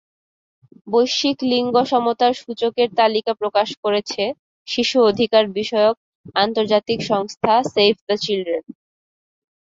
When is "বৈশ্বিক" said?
0.87-1.37